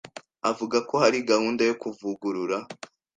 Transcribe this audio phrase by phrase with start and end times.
[0.51, 2.57] avuga ko hari gahunda yo kuvugurura